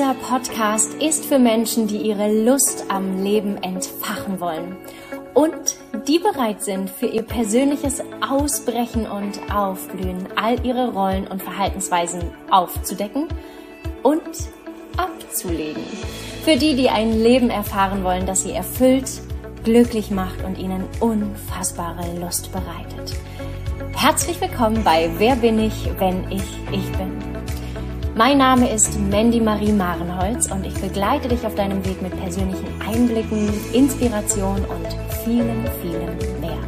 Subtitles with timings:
[0.00, 4.78] Dieser Podcast ist für Menschen, die ihre Lust am Leben entfachen wollen
[5.34, 5.76] und
[6.08, 13.28] die bereit sind, für ihr persönliches Ausbrechen und Aufblühen all ihre Rollen und Verhaltensweisen aufzudecken
[14.02, 14.22] und
[14.96, 15.84] abzulegen.
[16.44, 19.20] Für die, die ein Leben erfahren wollen, das sie erfüllt,
[19.64, 23.18] glücklich macht und ihnen unfassbare Lust bereitet.
[23.94, 27.29] Herzlich willkommen bei Wer bin ich, wenn ich ich bin.
[28.16, 32.82] Mein Name ist Mandy Marie Marenholz und ich begleite dich auf deinem Weg mit persönlichen
[32.82, 34.86] Einblicken, Inspiration und
[35.24, 36.58] vielen, vielen mehr.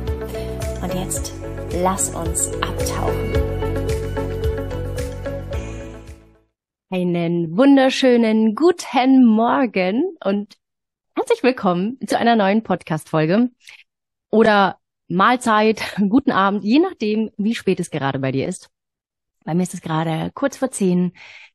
[0.83, 1.35] Und jetzt
[1.83, 3.33] lass uns abtauchen.
[6.91, 10.57] Einen wunderschönen guten Morgen und
[11.17, 13.51] herzlich willkommen zu einer neuen Podcast-Folge.
[14.31, 18.72] Oder Mahlzeit, guten Abend, je nachdem, wie spät es gerade bei dir ist.
[19.45, 21.13] Bei mir ist es gerade kurz vor zehn.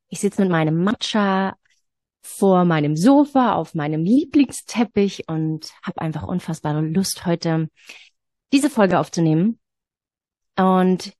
[0.09, 1.55] Ich sitze mit meinem Matcha
[2.21, 7.69] vor meinem Sofa auf meinem Lieblingsteppich und habe einfach unfassbare Lust, heute
[8.51, 9.59] diese Folge aufzunehmen.
[10.57, 11.13] Und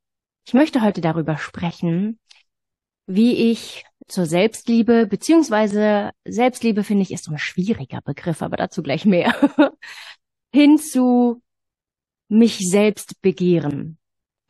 [0.45, 2.19] ich möchte heute darüber sprechen,
[3.05, 9.05] wie ich zur Selbstliebe, beziehungsweise Selbstliebe finde ich ist ein schwieriger Begriff, aber dazu gleich
[9.05, 9.33] mehr,
[10.53, 11.41] hin zu
[12.29, 13.97] mich selbst begehren,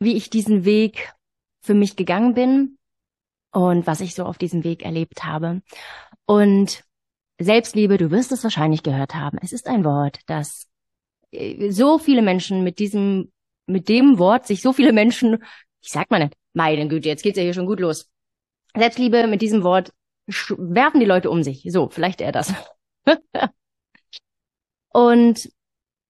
[0.00, 1.12] wie ich diesen Weg
[1.68, 2.78] für mich gegangen bin
[3.52, 5.60] und was ich so auf diesem Weg erlebt habe.
[6.24, 6.82] Und
[7.38, 9.36] Selbstliebe, du wirst es wahrscheinlich gehört haben.
[9.42, 10.66] Es ist ein Wort, das
[11.30, 13.30] äh, so viele Menschen mit diesem,
[13.66, 15.44] mit dem Wort sich so viele Menschen,
[15.82, 18.08] ich sag mal nicht, meine Güte, jetzt geht's ja hier schon gut los.
[18.74, 19.92] Selbstliebe mit diesem Wort
[20.26, 21.68] werfen die Leute um sich.
[21.70, 22.54] So, vielleicht eher das.
[24.88, 25.50] und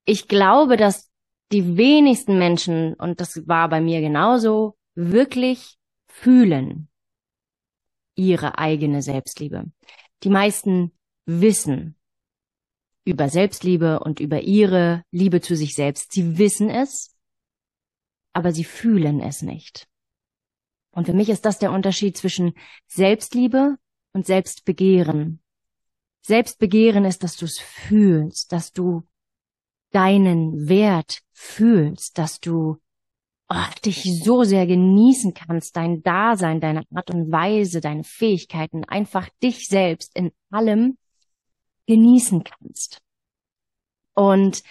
[0.04, 1.10] ich glaube, dass
[1.50, 6.88] die wenigsten Menschen, und das war bei mir genauso, wirklich fühlen
[8.16, 9.70] ihre eigene Selbstliebe.
[10.24, 10.92] Die meisten
[11.24, 11.96] wissen
[13.04, 16.12] über Selbstliebe und über ihre Liebe zu sich selbst.
[16.12, 17.16] Sie wissen es,
[18.32, 19.88] aber sie fühlen es nicht.
[20.90, 22.54] Und für mich ist das der Unterschied zwischen
[22.88, 23.76] Selbstliebe
[24.12, 25.40] und Selbstbegehren.
[26.22, 29.06] Selbstbegehren ist, dass du es fühlst, dass du
[29.90, 32.78] deinen Wert fühlst, dass du
[33.48, 39.28] oh, dich so sehr genießen kannst, dein Dasein, deine Art und Weise, deine Fähigkeiten, einfach
[39.42, 40.98] dich selbst in allem
[41.86, 43.00] genießen kannst.
[44.14, 44.62] Und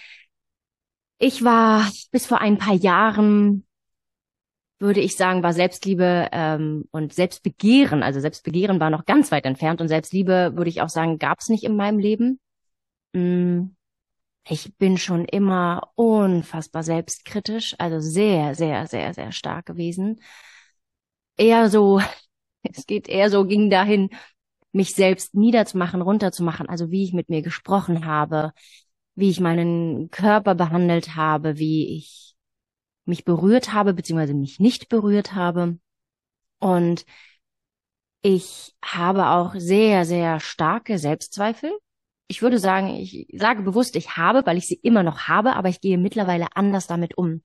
[1.18, 3.66] ich war bis vor ein paar Jahren,
[4.78, 9.80] würde ich sagen, war Selbstliebe ähm, und Selbstbegehren, also Selbstbegehren war noch ganz weit entfernt
[9.80, 12.38] und Selbstliebe, würde ich auch sagen, gab es nicht in meinem Leben.
[13.12, 13.77] Mm
[14.48, 20.20] ich bin schon immer unfassbar selbstkritisch, also sehr, sehr, sehr, sehr stark gewesen.
[21.36, 22.00] Eher so,
[22.62, 24.10] es geht eher so, ging dahin,
[24.72, 28.52] mich selbst niederzumachen, runterzumachen, also wie ich mit mir gesprochen habe,
[29.14, 32.34] wie ich meinen Körper behandelt habe, wie ich
[33.04, 35.78] mich berührt habe, beziehungsweise mich nicht berührt habe.
[36.60, 37.04] Und
[38.22, 41.72] ich habe auch sehr, sehr starke Selbstzweifel
[42.28, 45.70] ich würde sagen, ich sage bewusst, ich habe, weil ich sie immer noch habe, aber
[45.70, 47.42] ich gehe mittlerweile anders damit um.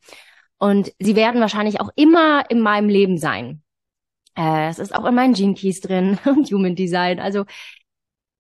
[0.58, 3.64] Und sie werden wahrscheinlich auch immer in meinem Leben sein.
[4.36, 7.20] Äh, es ist auch in meinen Gene Keys drin und Human Design.
[7.20, 7.46] Also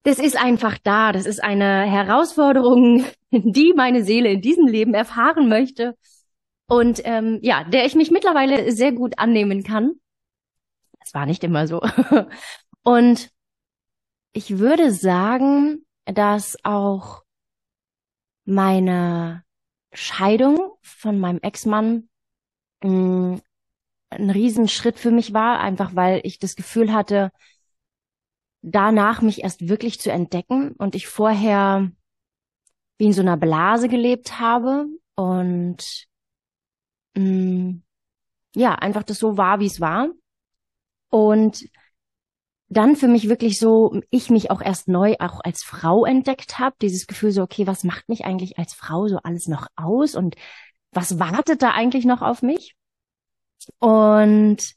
[0.03, 1.14] das ist einfach da.
[1.14, 5.98] Das ist eine Herausforderung, die meine Seele in diesem Leben erfahren möchte.
[6.68, 9.94] Und ähm, ja, der ich mich mittlerweile sehr gut annehmen kann.
[11.00, 11.82] Das war nicht immer so.
[12.84, 13.30] Und
[14.34, 17.24] ich würde sagen, dass auch
[18.46, 19.44] meine
[19.94, 22.09] Scheidung von meinem Ex-Mann
[22.84, 23.36] mm,
[24.09, 27.31] ein Riesenschritt für mich war, einfach weil ich das Gefühl hatte,
[28.62, 31.91] danach mich erst wirklich zu entdecken und ich vorher
[32.97, 36.08] wie in so einer Blase gelebt habe und
[37.16, 37.84] mh, mm,
[38.56, 40.09] ja, einfach das so war, wie es war.
[41.09, 41.67] Und
[42.73, 46.75] dann für mich wirklich so, ich mich auch erst neu auch als Frau entdeckt habe,
[46.81, 50.35] dieses Gefühl so, okay, was macht mich eigentlich als Frau so alles noch aus und
[50.91, 52.75] was wartet da eigentlich noch auf mich?
[53.79, 54.73] Und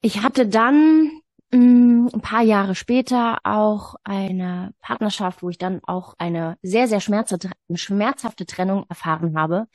[0.00, 1.10] ich hatte dann
[1.50, 7.00] mm, ein paar Jahre später auch eine Partnerschaft, wo ich dann auch eine sehr, sehr
[7.00, 9.66] schmerzhafte Trennung erfahren habe.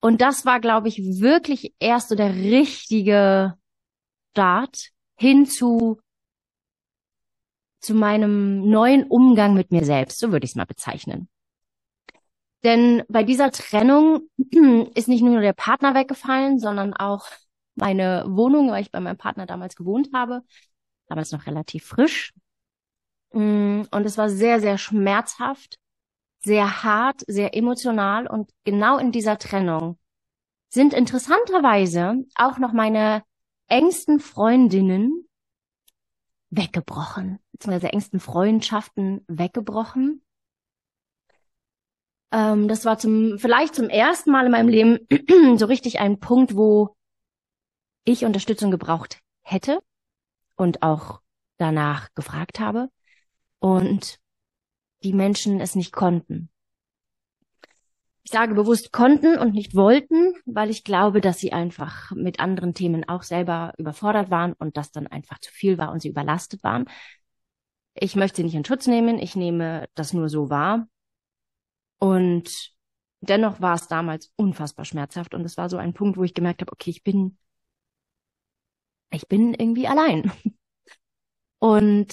[0.00, 3.54] Und das war, glaube ich, wirklich erst so der richtige
[4.32, 5.98] Start hin zu
[7.80, 11.28] zu meinem neuen Umgang mit mir selbst, so würde ich es mal bezeichnen.
[12.64, 14.28] Denn bei dieser Trennung
[14.94, 17.26] ist nicht nur der Partner weggefallen, sondern auch
[17.76, 20.42] meine Wohnung, weil ich bei meinem Partner damals gewohnt habe,
[21.06, 22.32] damals noch relativ frisch.
[23.32, 25.78] Mm, und es war sehr, sehr schmerzhaft,
[26.40, 28.26] sehr hart, sehr emotional.
[28.26, 29.98] Und genau in dieser Trennung
[30.70, 33.22] sind interessanterweise auch noch meine
[33.68, 35.28] engsten Freundinnen
[36.50, 40.22] weggebrochen, beziehungsweise engsten Freundschaften weggebrochen.
[42.32, 44.98] Ähm, das war zum, vielleicht zum ersten Mal in meinem Leben
[45.58, 46.96] so richtig ein Punkt, wo
[48.04, 49.80] ich Unterstützung gebraucht hätte
[50.56, 51.20] und auch
[51.58, 52.88] danach gefragt habe
[53.58, 54.18] und
[55.02, 56.50] die Menschen es nicht konnten.
[58.26, 62.74] Ich sage bewusst konnten und nicht wollten, weil ich glaube, dass sie einfach mit anderen
[62.74, 66.64] Themen auch selber überfordert waren und das dann einfach zu viel war und sie überlastet
[66.64, 66.86] waren.
[67.94, 70.88] Ich möchte sie nicht in Schutz nehmen, ich nehme das nur so wahr.
[71.98, 72.72] Und
[73.20, 76.62] dennoch war es damals unfassbar schmerzhaft und es war so ein Punkt, wo ich gemerkt
[76.62, 77.38] habe, okay, ich bin,
[79.12, 80.32] ich bin irgendwie allein.
[81.58, 82.12] Und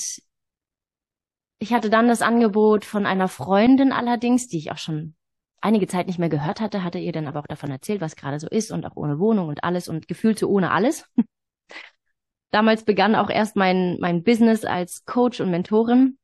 [1.58, 5.16] ich hatte dann das Angebot von einer Freundin allerdings, die ich auch schon
[5.64, 8.40] einige Zeit nicht mehr gehört hatte, hatte ihr dann aber auch davon erzählt, was gerade
[8.40, 11.10] so ist und auch ohne Wohnung und alles und gefühlt so ohne alles.
[12.52, 16.18] Damals begann auch erst mein, mein Business als Coach und Mentorin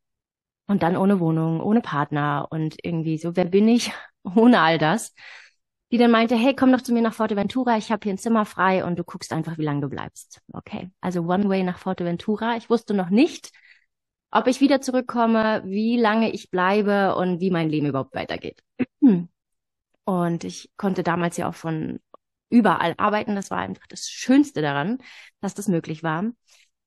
[0.68, 3.92] und dann ohne Wohnung, ohne Partner und irgendwie so, wer bin ich
[4.36, 5.14] ohne all das?
[5.92, 8.46] Die dann meinte, hey, komm doch zu mir nach Forteventura, ich habe hier ein Zimmer
[8.46, 10.42] frei und du guckst einfach, wie lange du bleibst.
[10.54, 12.58] Okay, also One Way nach Forteventura.
[12.58, 13.52] Ich wusste noch nicht,
[14.32, 18.64] ob ich wieder zurückkomme, wie lange ich bleibe und wie mein Leben überhaupt weitergeht.
[20.06, 22.00] Und ich konnte damals ja auch von
[22.50, 23.36] überall arbeiten.
[23.36, 24.98] Das war einfach das Schönste daran,
[25.40, 26.32] dass das möglich war.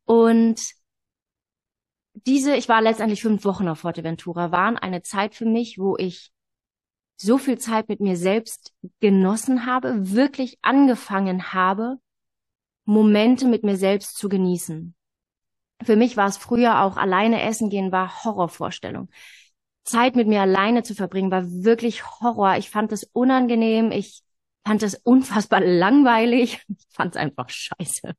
[0.04, 0.60] Und
[2.14, 6.32] diese, ich war letztendlich fünf Wochen auf Forteventura, waren eine Zeit für mich, wo ich
[7.16, 11.98] so viel Zeit mit mir selbst genossen habe, wirklich angefangen habe,
[12.84, 14.94] Momente mit mir selbst zu genießen.
[15.84, 19.08] Für mich war es früher auch alleine essen gehen war Horrorvorstellung.
[19.84, 22.56] Zeit mit mir alleine zu verbringen war wirklich Horror.
[22.56, 23.90] Ich fand es unangenehm.
[23.90, 24.22] Ich
[24.64, 26.64] fand es unfassbar langweilig.
[26.68, 28.14] Ich fand es einfach scheiße.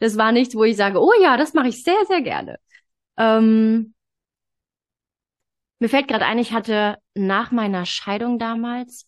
[0.00, 2.58] Das war nichts, wo ich sage, oh ja, das mache ich sehr, sehr gerne.
[3.16, 3.94] Ähm,
[5.78, 9.06] mir fällt gerade ein, ich hatte nach meiner Scheidung damals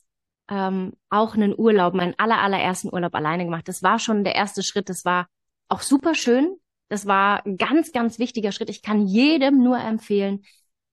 [0.49, 3.69] ähm, auch einen Urlaub, meinen aller, allerersten Urlaub alleine gemacht.
[3.69, 4.89] Das war schon der erste Schritt.
[4.89, 5.27] Das war
[5.69, 6.57] auch super schön.
[6.89, 8.71] Das war ein ganz, ganz wichtiger Schritt.
[8.71, 10.45] Ich kann jedem nur empfehlen,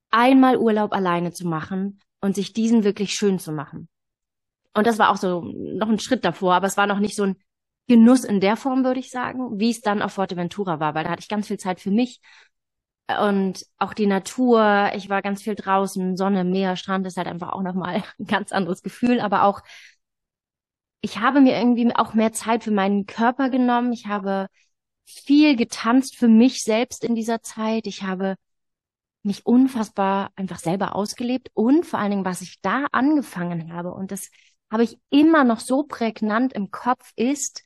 [0.10, 3.90] einmal Urlaub alleine zu machen und sich diesen wirklich schön zu machen.
[4.74, 7.24] Und das war auch so noch ein Schritt davor, aber es war noch nicht so
[7.24, 7.36] ein
[7.88, 11.12] Genuss in der Form, würde ich sagen, wie es dann auf Forteventura war, weil da
[11.12, 12.22] hatte ich ganz viel Zeit für mich
[13.20, 14.92] und auch die Natur.
[14.96, 18.52] Ich war ganz viel draußen, Sonne, Meer, Strand ist halt einfach auch nochmal ein ganz
[18.52, 19.62] anderes Gefühl, aber auch
[21.02, 23.92] ich habe mir irgendwie auch mehr Zeit für meinen Körper genommen.
[23.92, 24.48] Ich habe
[25.06, 27.88] viel getanzt für mich selbst in dieser Zeit.
[27.88, 28.36] Ich habe
[29.24, 34.12] mich unfassbar einfach selber ausgelebt und vor allen Dingen, was ich da angefangen habe und
[34.12, 34.30] das
[34.70, 37.64] habe ich immer noch so prägnant im Kopf ist,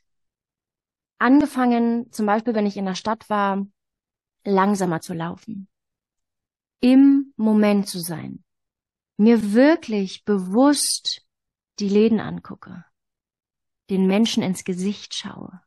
[1.19, 3.65] angefangen, zum Beispiel, wenn ich in der Stadt war,
[4.43, 5.67] langsamer zu laufen,
[6.79, 8.43] im Moment zu sein,
[9.17, 11.25] mir wirklich bewusst
[11.79, 12.85] die Läden angucke,
[13.89, 15.61] den Menschen ins Gesicht schaue,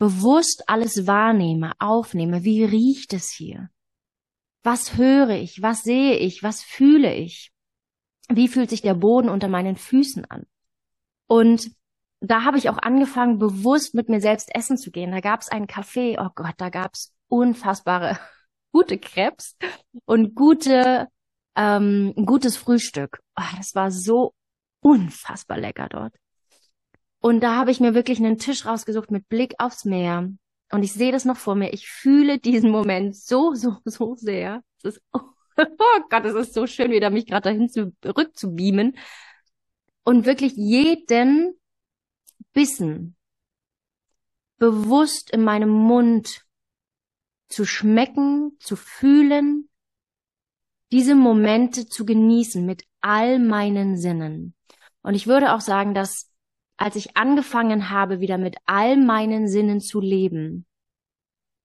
[0.00, 3.68] bewusst alles wahrnehme, aufnehme, wie riecht es hier?
[4.62, 5.60] Was höre ich?
[5.60, 6.42] Was sehe ich?
[6.42, 7.52] Was fühle ich?
[8.28, 10.46] Wie fühlt sich der Boden unter meinen Füßen an?
[11.26, 11.70] Und
[12.20, 15.10] da habe ich auch angefangen, bewusst mit mir selbst essen zu gehen.
[15.10, 18.18] Da gab es einen Café, oh Gott, da gab es unfassbare
[18.72, 19.56] gute Krebs
[20.06, 21.08] und gute
[21.56, 23.20] ähm, gutes Frühstück.
[23.38, 24.32] Oh, das war so
[24.80, 26.14] unfassbar lecker dort.
[27.20, 30.30] Und da habe ich mir wirklich einen Tisch rausgesucht mit Blick aufs Meer.
[30.72, 31.72] Und ich sehe das noch vor mir.
[31.72, 34.62] Ich fühle diesen Moment so, so, so sehr.
[34.78, 35.20] Es ist, oh,
[35.58, 38.96] oh Gott, es ist so schön, wieder mich gerade dahin zurückzubeamen.
[40.04, 41.54] Und wirklich jeden
[42.52, 43.16] Bissen
[44.56, 46.44] bewusst in meinem Mund
[47.48, 49.68] zu schmecken, zu fühlen,
[50.92, 54.54] diese Momente zu genießen mit all meinen Sinnen.
[55.02, 56.29] Und ich würde auch sagen, dass
[56.80, 60.64] als ich angefangen habe, wieder mit all meinen Sinnen zu leben,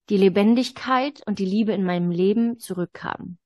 [0.10, 3.40] die Lebendigkeit und die Liebe in meinem Leben zurückkamen.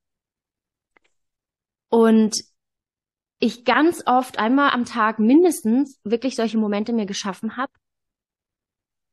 [1.88, 2.42] Und
[3.38, 7.72] ich ganz oft einmal am Tag mindestens wirklich solche Momente mir geschaffen habe,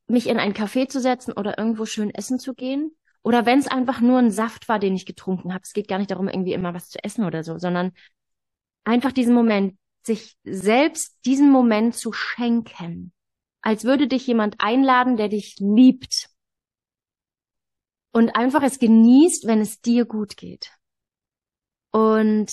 [0.08, 2.98] mich in ein Café zu setzen oder irgendwo schön essen zu gehen.
[3.22, 5.62] Oder wenn es einfach nur ein Saft war, den ich getrunken habe.
[5.64, 7.92] Es geht gar nicht darum, irgendwie immer was zu essen oder so, sondern
[8.84, 13.14] einfach diesen Moment, sich selbst diesen Moment zu schenken,
[13.62, 16.30] als würde dich jemand einladen, der dich liebt.
[18.18, 20.72] und einfach es genießt, wenn es dir gut geht.
[21.92, 22.52] Und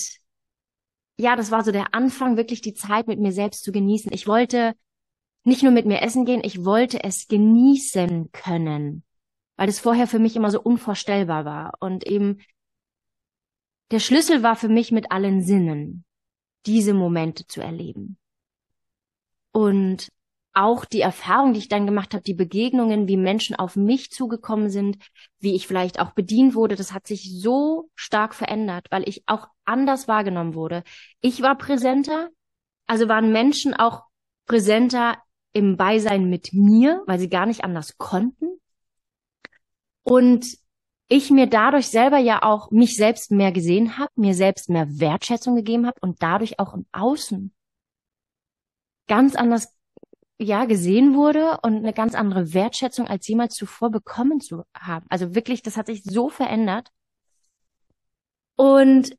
[1.17, 4.13] ja, das war so der Anfang, wirklich die Zeit mit mir selbst zu genießen.
[4.13, 4.75] Ich wollte
[5.43, 9.03] nicht nur mit mir essen gehen, ich wollte es genießen können,
[9.55, 11.73] weil das vorher für mich immer so unvorstellbar war.
[11.79, 12.41] Und eben
[13.89, 16.05] der Schlüssel war für mich mit allen Sinnen,
[16.65, 18.17] diese Momente zu erleben.
[19.51, 20.09] Und
[20.53, 24.69] auch die Erfahrung, die ich dann gemacht habe, die Begegnungen, wie Menschen auf mich zugekommen
[24.69, 24.97] sind,
[25.39, 29.47] wie ich vielleicht auch bedient wurde, das hat sich so stark verändert, weil ich auch
[29.65, 30.83] anders wahrgenommen wurde.
[31.19, 32.29] Ich war präsenter,
[32.87, 34.03] also waren Menschen auch
[34.45, 35.17] präsenter
[35.51, 38.59] im Beisein mit mir, weil sie gar nicht anders konnten.
[40.03, 40.45] Und
[41.07, 45.55] ich mir dadurch selber ja auch mich selbst mehr gesehen habe, mir selbst mehr Wertschätzung
[45.55, 47.53] gegeben habe und dadurch auch im Außen
[49.07, 49.75] ganz anders
[50.37, 55.05] ja gesehen wurde und eine ganz andere Wertschätzung als jemals zuvor bekommen zu haben.
[55.09, 56.89] Also wirklich, das hat sich so verändert.
[58.55, 59.15] Und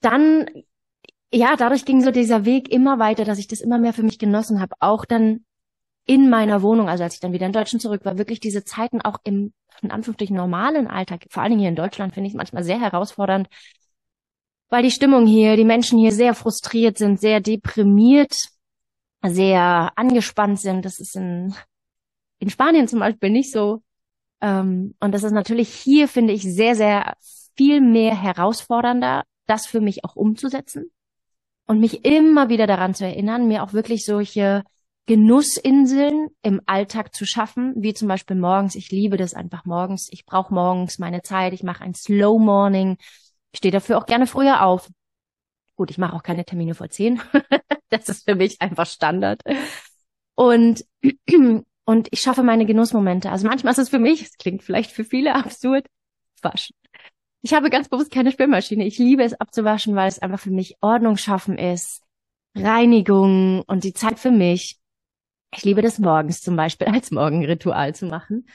[0.00, 0.46] dann,
[1.32, 4.18] ja, dadurch ging so dieser Weg immer weiter, dass ich das immer mehr für mich
[4.18, 4.74] genossen habe.
[4.80, 5.44] Auch dann
[6.06, 9.00] in meiner Wohnung, also als ich dann wieder in Deutschland zurück war, wirklich diese Zeiten
[9.00, 9.52] auch im,
[9.82, 12.80] in Anführungsstrichen, normalen Alltag, vor allen Dingen hier in Deutschland, finde ich es manchmal sehr
[12.80, 13.48] herausfordernd,
[14.68, 18.34] weil die Stimmung hier, die Menschen hier sehr frustriert sind, sehr deprimiert
[19.30, 20.84] sehr angespannt sind.
[20.84, 21.54] Das ist in,
[22.38, 23.82] in Spanien zum Beispiel nicht so.
[24.40, 27.16] Ähm, und das ist natürlich hier, finde ich, sehr, sehr
[27.56, 30.90] viel mehr herausfordernder, das für mich auch umzusetzen
[31.66, 34.62] und mich immer wieder daran zu erinnern, mir auch wirklich solche
[35.06, 38.74] Genussinseln im Alltag zu schaffen, wie zum Beispiel morgens.
[38.74, 40.08] Ich liebe das einfach morgens.
[40.10, 41.52] Ich brauche morgens meine Zeit.
[41.52, 42.96] Ich mache ein Slow Morning.
[43.52, 44.90] Ich stehe dafür auch gerne früher auf.
[45.76, 47.20] Gut, ich mache auch keine Termine vor zehn.
[47.88, 49.42] das ist für mich einfach Standard.
[50.34, 50.84] Und,
[51.84, 53.30] und ich schaffe meine Genussmomente.
[53.30, 55.86] Also manchmal ist es für mich, es klingt vielleicht für viele absurd,
[56.42, 56.74] waschen.
[57.42, 58.84] Ich habe ganz bewusst keine Spülmaschine.
[58.84, 62.02] Ich liebe es abzuwaschen, weil es einfach für mich Ordnung schaffen ist,
[62.56, 64.80] Reinigung und die Zeit für mich.
[65.52, 68.46] Ich liebe das morgens zum Beispiel als Morgenritual zu machen.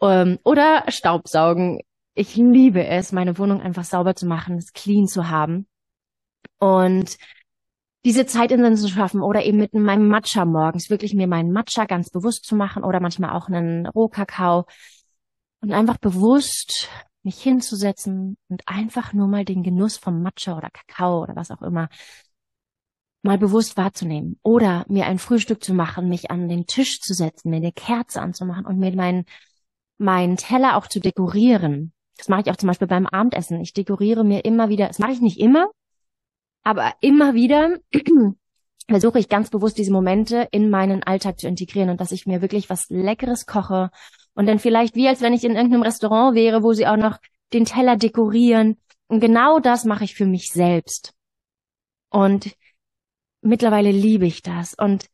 [0.00, 1.80] Ähm, oder Staubsaugen.
[2.14, 5.68] Ich liebe es, meine Wohnung einfach sauber zu machen, es clean zu haben.
[6.58, 7.16] Und
[8.04, 11.84] diese Zeit in zu schaffen oder eben mit meinem Matcha morgens wirklich mir meinen Matcha
[11.84, 14.66] ganz bewusst zu machen oder manchmal auch einen Rohkakao
[15.60, 16.88] und einfach bewusst
[17.22, 21.62] mich hinzusetzen und einfach nur mal den Genuss vom Matcha oder Kakao oder was auch
[21.62, 21.88] immer
[23.22, 27.50] mal bewusst wahrzunehmen oder mir ein Frühstück zu machen, mich an den Tisch zu setzen,
[27.50, 29.24] mir eine Kerze anzumachen und mir meinen
[29.98, 31.92] meinen Teller auch zu dekorieren.
[32.16, 33.60] Das mache ich auch zum Beispiel beim Abendessen.
[33.60, 35.68] Ich dekoriere mir immer wieder, das mache ich nicht immer,
[36.62, 37.78] aber immer wieder
[38.88, 42.40] versuche ich ganz bewusst diese Momente in meinen Alltag zu integrieren und dass ich mir
[42.40, 43.90] wirklich was Leckeres koche
[44.34, 47.18] und dann vielleicht wie als wenn ich in irgendeinem Restaurant wäre, wo sie auch noch
[47.52, 48.76] den Teller dekorieren.
[49.08, 51.14] Und genau das mache ich für mich selbst.
[52.10, 52.54] Und
[53.40, 54.74] mittlerweile liebe ich das.
[54.74, 55.08] Und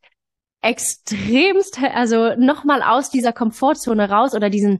[0.61, 4.79] extremst, also nochmal aus dieser Komfortzone raus oder diesen,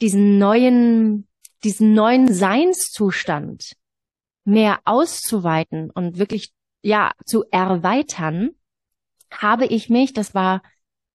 [0.00, 1.28] diesen neuen,
[1.62, 3.74] diesen neuen Seinszustand
[4.44, 6.52] mehr auszuweiten und wirklich,
[6.82, 8.50] ja, zu erweitern,
[9.30, 10.62] habe ich mich, das war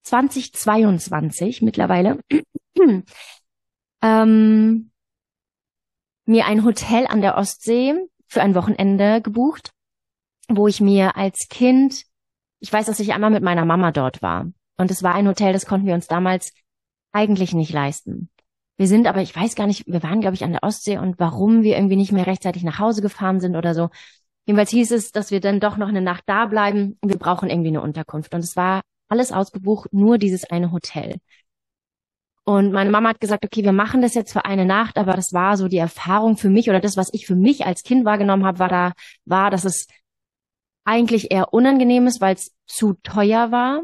[0.04, 2.20] 2022 mittlerweile,
[4.02, 4.92] ähm,
[6.26, 7.96] mir ein Hotel an der Ostsee
[8.28, 9.72] für ein Wochenende gebucht,
[10.50, 12.04] wo ich mir als Kind,
[12.60, 14.48] ich weiß, dass ich einmal mit meiner Mama dort war.
[14.78, 16.54] Und es war ein Hotel, das konnten wir uns damals
[17.12, 18.30] eigentlich nicht leisten.
[18.78, 21.20] Wir sind aber, ich weiß gar nicht, wir waren, glaube ich, an der Ostsee und
[21.20, 23.90] warum wir irgendwie nicht mehr rechtzeitig nach Hause gefahren sind oder so.
[24.46, 26.98] Jedenfalls hieß es, dass wir dann doch noch eine Nacht da bleiben.
[27.04, 28.34] Wir brauchen irgendwie eine Unterkunft.
[28.34, 31.18] Und es war alles ausgebucht, nur dieses eine Hotel.
[32.46, 35.34] Und meine Mama hat gesagt, okay, wir machen das jetzt für eine Nacht, aber das
[35.34, 38.46] war so die Erfahrung für mich oder das, was ich für mich als Kind wahrgenommen
[38.46, 38.94] habe, war da,
[39.26, 39.88] war, dass es
[40.90, 43.84] eigentlich eher unangenehm ist, weil es zu teuer war.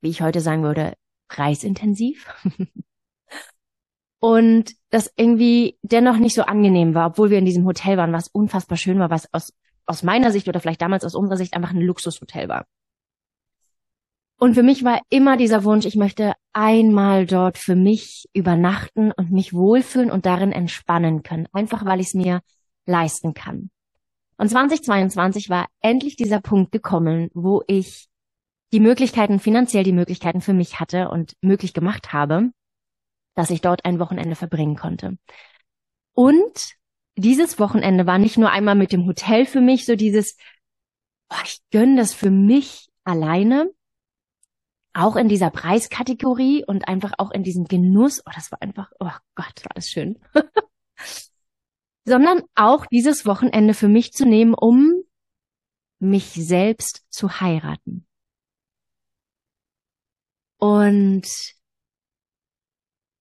[0.00, 0.94] Wie ich heute sagen würde,
[1.28, 2.26] preisintensiv.
[4.18, 8.28] und das irgendwie dennoch nicht so angenehm war, obwohl wir in diesem Hotel waren, was
[8.28, 9.52] unfassbar schön war, was aus,
[9.84, 12.64] aus meiner Sicht oder vielleicht damals aus unserer Sicht einfach ein Luxushotel war.
[14.38, 19.30] Und für mich war immer dieser Wunsch, ich möchte einmal dort für mich übernachten und
[19.30, 22.40] mich wohlfühlen und darin entspannen können, einfach weil ich es mir
[22.86, 23.70] leisten kann.
[24.40, 28.08] Und 2022 war endlich dieser Punkt gekommen, wo ich
[28.72, 32.50] die Möglichkeiten, finanziell die Möglichkeiten für mich hatte und möglich gemacht habe
[33.34, 35.16] dass ich dort ein Wochenende verbringen konnte.
[36.12, 36.74] Und
[37.16, 40.36] dieses Wochenende war nicht nur einmal mit dem Hotel für mich so dieses,
[41.28, 43.70] boah, ich gönne das für mich alleine,
[44.92, 48.20] auch in dieser Preiskategorie und einfach auch in diesem Genuss.
[48.26, 50.18] Oh, das war einfach, oh Gott, war das schön.
[52.10, 55.04] Sondern auch dieses Wochenende für mich zu nehmen, um
[56.00, 58.04] mich selbst zu heiraten.
[60.58, 61.28] Und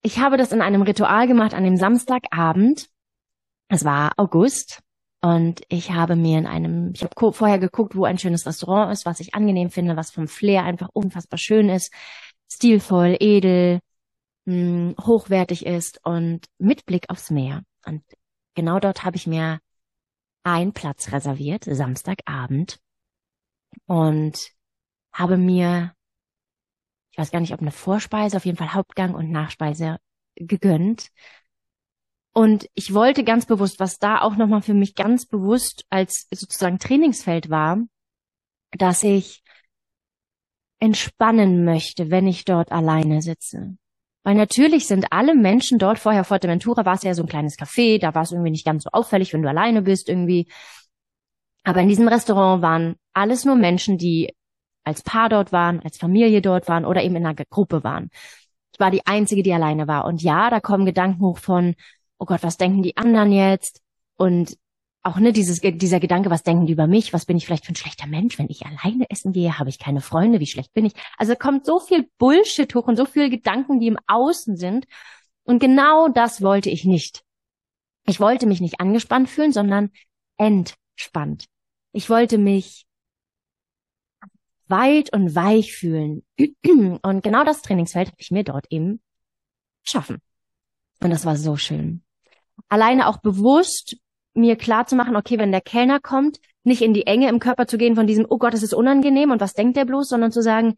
[0.01, 2.89] ich habe das in einem Ritual gemacht an dem Samstagabend.
[3.67, 4.81] Es war August
[5.22, 9.05] und ich habe mir in einem, ich habe vorher geguckt, wo ein schönes Restaurant ist,
[9.05, 11.93] was ich angenehm finde, was vom Flair einfach unfassbar schön ist,
[12.51, 13.81] stilvoll, edel,
[14.46, 17.62] mh, hm, hochwertig ist und mit Blick aufs Meer.
[17.86, 18.01] Und
[18.56, 19.60] genau dort habe ich mir
[20.44, 22.79] einen Platz reserviert, Samstagabend,
[23.86, 24.51] und
[25.13, 25.94] habe mir,
[27.12, 29.98] ich weiß gar nicht, ob eine Vorspeise, auf jeden Fall Hauptgang und Nachspeise
[30.36, 31.12] gegönnt
[32.39, 36.79] und ich wollte ganz bewusst, was da auch nochmal für mich ganz bewusst als sozusagen
[36.79, 37.79] Trainingsfeld war,
[38.72, 39.44] dass ich
[40.79, 43.77] entspannen möchte, wenn ich dort alleine sitze.
[44.24, 48.00] Weil natürlich sind alle Menschen dort, vorher Forteventura war es ja so ein kleines Café,
[48.00, 50.48] da war es irgendwie nicht ganz so auffällig, wenn du alleine bist irgendwie.
[51.64, 54.34] Aber in diesem Restaurant waren alles nur Menschen, die
[54.84, 58.10] als Paar dort waren, als Familie dort waren oder eben in einer Gruppe waren.
[58.74, 60.06] Ich war die Einzige, die alleine war.
[60.06, 61.76] Und ja, da kommen Gedanken hoch von,
[62.18, 63.82] oh Gott, was denken die anderen jetzt?
[64.16, 64.58] Und
[65.01, 67.13] auch ne, dieses, dieser Gedanke, was denken die über mich?
[67.13, 69.58] Was bin ich vielleicht für ein schlechter Mensch, wenn ich alleine essen gehe?
[69.58, 70.39] Habe ich keine Freunde?
[70.39, 70.94] Wie schlecht bin ich?
[71.18, 74.86] Also kommt so viel Bullshit hoch und so viele Gedanken, die im Außen sind.
[75.44, 77.24] Und genau das wollte ich nicht.
[78.06, 79.91] Ich wollte mich nicht angespannt fühlen, sondern
[80.38, 81.46] entspannt.
[81.91, 82.86] Ich wollte mich
[84.68, 86.24] weit und weich fühlen.
[87.01, 89.01] Und genau das Trainingsfeld habe ich mir dort eben
[89.84, 90.22] schaffen.
[91.01, 92.03] Und das war so schön
[92.68, 93.98] alleine auch bewusst
[94.39, 97.67] mir klar zu machen, okay, wenn der Kellner kommt, nicht in die Enge im Körper
[97.67, 100.31] zu gehen von diesem, oh Gott, es ist unangenehm und was denkt der bloß, sondern
[100.31, 100.75] zu sagen,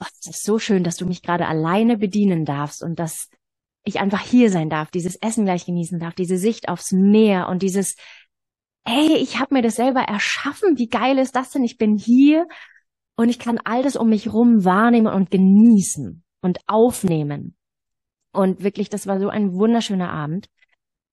[0.00, 3.28] oh, ist so schön, dass du mich gerade alleine bedienen darfst und dass
[3.84, 7.62] ich einfach hier sein darf, dieses Essen gleich genießen darf, diese Sicht aufs Meer und
[7.62, 7.96] dieses,
[8.86, 11.64] hey, ich habe mir das selber erschaffen, wie geil ist das denn?
[11.64, 12.46] Ich bin hier
[13.16, 17.56] und ich kann all das um mich rum wahrnehmen und genießen und aufnehmen.
[18.32, 20.48] Und wirklich, das war so ein wunderschöner Abend.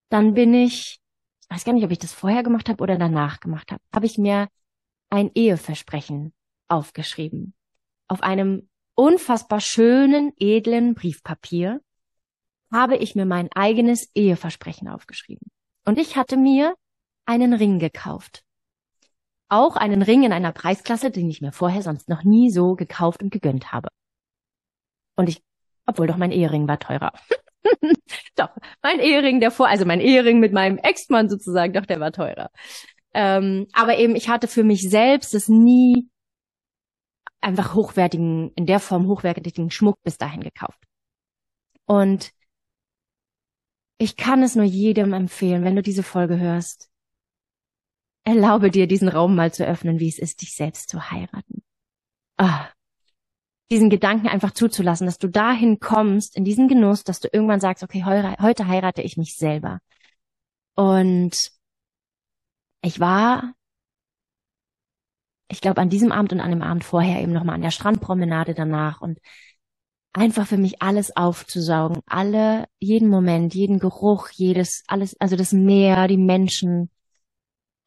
[0.09, 1.00] Dann bin ich
[1.51, 4.17] weiß gar nicht, ob ich das vorher gemacht habe oder danach gemacht habe, habe ich
[4.17, 4.47] mir
[5.09, 6.33] ein Eheversprechen
[6.67, 7.53] aufgeschrieben.
[8.07, 11.81] Auf einem unfassbar schönen, edlen Briefpapier
[12.71, 15.51] habe ich mir mein eigenes Eheversprechen aufgeschrieben.
[15.85, 16.75] Und ich hatte mir
[17.25, 18.43] einen Ring gekauft.
[19.49, 23.21] Auch einen Ring in einer Preisklasse, den ich mir vorher sonst noch nie so gekauft
[23.21, 23.89] und gegönnt habe.
[25.17, 25.43] Und ich
[25.85, 27.11] obwohl doch mein Ehering war teurer.
[28.35, 28.49] doch,
[28.81, 32.49] mein Ehering der vor, also mein Ehering mit meinem Ex-Mann sozusagen, doch, der war teurer.
[33.13, 36.09] Ähm, aber eben, ich hatte für mich selbst es nie
[37.41, 40.79] einfach hochwertigen, in der Form hochwertigen Schmuck bis dahin gekauft.
[41.85, 42.31] Und
[43.97, 46.89] ich kann es nur jedem empfehlen, wenn du diese Folge hörst.
[48.23, 51.63] Erlaube dir, diesen Raum mal zu öffnen, wie es ist, dich selbst zu heiraten.
[52.37, 52.69] Ah,
[53.71, 57.83] diesen Gedanken einfach zuzulassen, dass du dahin kommst, in diesen Genuss, dass du irgendwann sagst,
[57.83, 59.79] okay, heute heirate ich mich selber.
[60.75, 61.51] Und
[62.81, 63.53] ich war,
[65.49, 68.53] ich glaube, an diesem Abend und an dem Abend vorher eben nochmal an der Strandpromenade
[68.53, 69.19] danach und
[70.13, 76.09] einfach für mich alles aufzusaugen, alle, jeden Moment, jeden Geruch, jedes, alles, also das Meer,
[76.09, 76.89] die Menschen.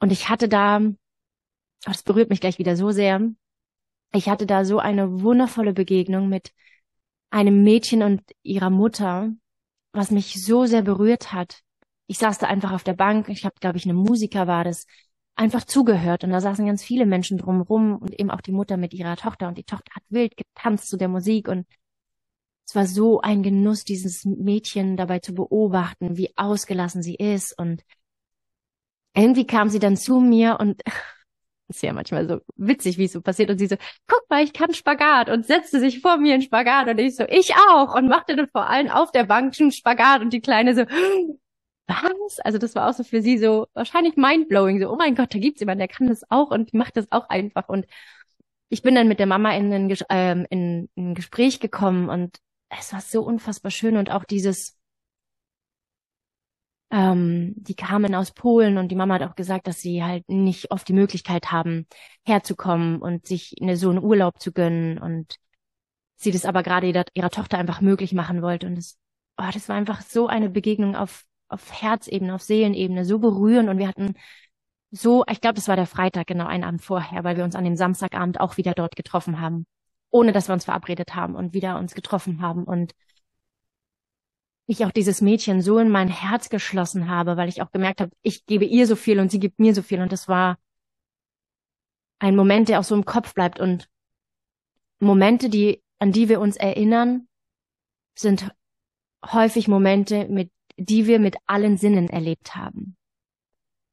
[0.00, 0.94] Und ich hatte da, oh,
[1.84, 3.20] das berührt mich gleich wieder so sehr,
[4.14, 6.52] ich hatte da so eine wundervolle Begegnung mit
[7.30, 9.32] einem Mädchen und ihrer Mutter,
[9.92, 11.60] was mich so sehr berührt hat.
[12.06, 14.86] Ich saß da einfach auf der Bank, ich habe, glaube ich, eine Musiker war das,
[15.36, 16.24] einfach zugehört.
[16.24, 19.48] Und da saßen ganz viele Menschen drumherum und eben auch die Mutter mit ihrer Tochter.
[19.48, 21.48] Und die Tochter hat wild getanzt zu der Musik.
[21.48, 21.66] Und
[22.66, 27.58] es war so ein Genuss, dieses Mädchen dabei zu beobachten, wie ausgelassen sie ist.
[27.58, 27.82] Und
[29.14, 30.82] irgendwie kam sie dann zu mir und
[31.68, 33.50] ist ja manchmal so witzig, wie es so passiert.
[33.50, 36.88] Und sie so, guck mal, ich kann Spagat und setzte sich vor mir in Spagat.
[36.88, 37.94] Und ich so, ich auch.
[37.94, 40.20] Und machte dann vor allem auf der Bank schon Spagat.
[40.20, 40.82] Und die Kleine so,
[41.86, 42.40] was?
[42.40, 44.80] Also das war auch so für sie so wahrscheinlich mindblowing.
[44.80, 47.28] So, oh mein Gott, da gibt's jemanden, der kann das auch und macht das auch
[47.28, 47.68] einfach.
[47.68, 47.86] Und
[48.68, 52.92] ich bin dann mit der Mama in ein, ähm, in ein Gespräch gekommen und es
[52.92, 54.76] war so unfassbar schön und auch dieses,
[56.90, 60.70] ähm, die kamen aus Polen und die Mama hat auch gesagt, dass sie halt nicht
[60.70, 61.86] oft die Möglichkeit haben,
[62.24, 65.36] herzukommen und sich eine, so einen Urlaub zu gönnen und
[66.16, 68.66] sie das aber gerade ihrer, ihrer Tochter einfach möglich machen wollte.
[68.66, 68.96] Und das,
[69.38, 73.78] oh, das war einfach so eine Begegnung auf, auf Herzebene, auf Seelenebene, so berührend und
[73.78, 74.14] wir hatten
[74.90, 77.64] so, ich glaube, das war der Freitag, genau einen Abend vorher, weil wir uns an
[77.64, 79.66] dem Samstagabend auch wieder dort getroffen haben.
[80.10, 82.92] ohne dass wir uns verabredet haben und wieder uns getroffen haben und
[84.66, 88.12] ich auch dieses Mädchen so in mein Herz geschlossen habe, weil ich auch gemerkt habe,
[88.22, 90.00] ich gebe ihr so viel und sie gibt mir so viel.
[90.00, 90.58] Und das war
[92.18, 93.60] ein Moment, der auch so im Kopf bleibt.
[93.60, 93.88] Und
[95.00, 97.28] Momente, die, an die wir uns erinnern,
[98.14, 98.50] sind
[99.32, 102.96] häufig Momente, mit, die wir mit allen Sinnen erlebt haben,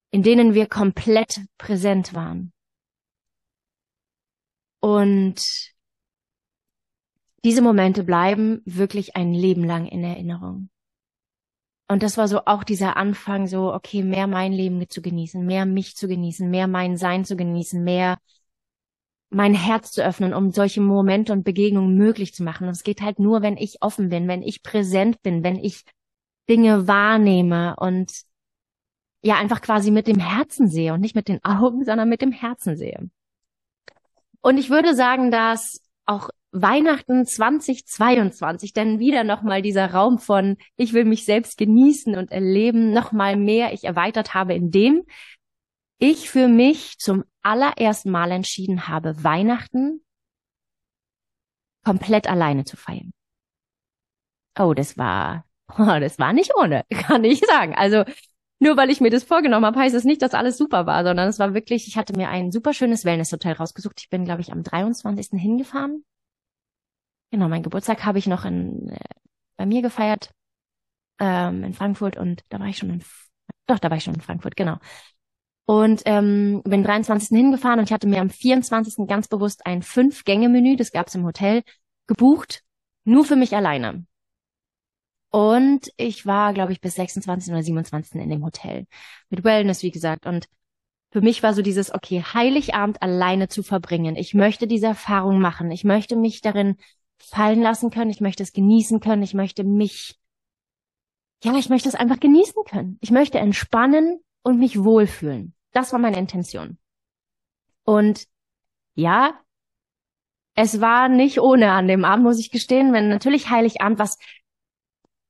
[0.09, 2.53] in denen wir komplett präsent waren.
[4.79, 5.41] Und
[7.43, 10.69] diese Momente bleiben wirklich ein Leben lang in Erinnerung.
[11.87, 15.65] Und das war so auch dieser Anfang, so, okay, mehr mein Leben zu genießen, mehr
[15.65, 18.17] mich zu genießen, mehr mein Sein zu genießen, mehr
[19.29, 22.67] mein Herz zu öffnen, um solche Momente und Begegnungen möglich zu machen.
[22.67, 25.83] Und es geht halt nur, wenn ich offen bin, wenn ich präsent bin, wenn ich
[26.49, 28.11] Dinge wahrnehme und
[29.21, 32.31] ja einfach quasi mit dem Herzen sehe und nicht mit den Augen, sondern mit dem
[32.31, 33.09] Herzen sehe.
[34.41, 40.93] Und ich würde sagen, dass auch Weihnachten 2022 dann wieder nochmal dieser Raum von ich
[40.93, 45.03] will mich selbst genießen und erleben nochmal mehr ich erweitert habe, indem
[45.97, 50.01] ich für mich zum allerersten Mal entschieden habe, Weihnachten
[51.85, 53.11] komplett alleine zu feiern.
[54.59, 55.45] Oh, das war,
[55.77, 57.75] oh, das war nicht ohne, kann ich sagen.
[57.75, 58.03] Also
[58.59, 61.27] nur weil ich mir das vorgenommen habe, heißt es nicht, dass alles super war, sondern
[61.27, 63.99] es war wirklich, ich hatte mir ein super schönes Wellnesshotel rausgesucht.
[64.01, 65.39] Ich bin, glaube ich, am 23.
[65.39, 66.03] hingefahren.
[67.31, 68.99] Genau, mein Geburtstag habe ich noch in, äh,
[69.57, 70.31] bei mir gefeiert,
[71.19, 73.03] ähm, in Frankfurt und da war ich schon in,
[73.67, 74.77] doch, da war ich schon in Frankfurt, genau
[75.71, 77.29] und ähm, bin 23.
[77.29, 79.07] hingefahren und ich hatte mir am 24.
[79.07, 81.63] ganz bewusst ein Fünf-Gänge-Menü, das gab's im Hotel,
[82.07, 82.63] gebucht,
[83.05, 84.05] nur für mich alleine.
[85.29, 87.53] Und ich war, glaube ich, bis 26.
[87.53, 88.21] oder 27.
[88.21, 88.85] in dem Hotel.
[89.29, 90.25] Mit Wellness, wie gesagt.
[90.25, 90.47] Und
[91.11, 94.17] für mich war so dieses, okay, Heiligabend alleine zu verbringen.
[94.17, 95.71] Ich möchte diese Erfahrung machen.
[95.71, 96.75] Ich möchte mich darin
[97.21, 98.11] fallen lassen können.
[98.11, 99.23] Ich möchte es genießen können.
[99.23, 100.19] Ich möchte mich,
[101.43, 102.97] ja, ich möchte es einfach genießen können.
[103.01, 105.53] Ich möchte entspannen und mich wohlfühlen.
[105.71, 106.77] Das war meine Intention.
[107.83, 108.27] Und
[108.95, 109.39] ja,
[110.55, 114.17] es war nicht ohne an dem Abend, muss ich gestehen, wenn natürlich Heiligabend was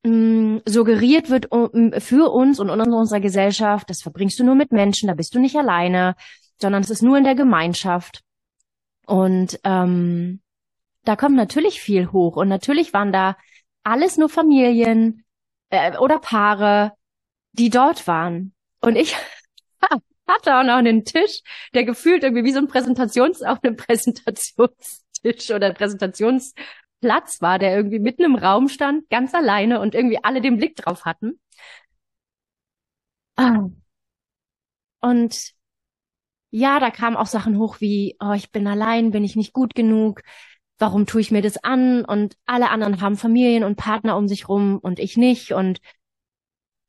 [0.03, 4.55] mh, mm, suggeriert wird um, für uns und in unserer Gesellschaft, das verbringst du nur
[4.55, 6.15] mit Menschen, da bist du nicht alleine,
[6.59, 8.23] sondern es ist nur in der Gemeinschaft.
[9.05, 10.41] Und ähm,
[11.03, 13.37] da kommt natürlich viel hoch und natürlich waren da
[13.83, 15.25] alles nur Familien
[15.69, 16.93] äh, oder Paare,
[17.53, 18.53] die dort waren.
[18.81, 19.15] Und ich
[20.27, 21.41] hatte auch noch einen Tisch,
[21.73, 27.99] der gefühlt irgendwie wie so ein Präsentations, auf einem Präsentationstisch oder Präsentationsplatz war, der irgendwie
[27.99, 31.39] mitten im Raum stand, ganz alleine und irgendwie alle den Blick drauf hatten.
[33.35, 33.69] Ah.
[35.01, 35.53] Und
[36.51, 39.73] ja, da kamen auch Sachen hoch wie, oh, ich bin allein, bin ich nicht gut
[39.73, 40.21] genug,
[40.81, 42.03] warum tue ich mir das an?
[42.03, 45.53] Und alle anderen haben Familien und Partner um sich rum und ich nicht.
[45.53, 45.79] Und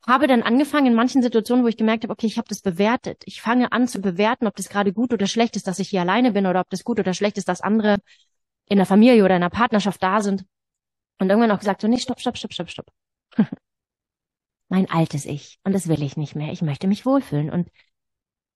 [0.07, 3.22] habe dann angefangen in manchen Situationen, wo ich gemerkt habe, okay, ich habe das bewertet.
[3.26, 6.00] Ich fange an zu bewerten, ob das gerade gut oder schlecht ist, dass ich hier
[6.00, 7.98] alleine bin oder ob das gut oder schlecht ist, dass andere
[8.66, 10.44] in der Familie oder in der Partnerschaft da sind.
[11.20, 12.87] Und irgendwann auch gesagt, so, nee, stopp, stopp, stopp, stopp, stopp.
[14.68, 15.61] mein altes Ich.
[15.62, 16.50] Und das will ich nicht mehr.
[16.50, 17.50] Ich möchte mich wohlfühlen.
[17.50, 17.68] Und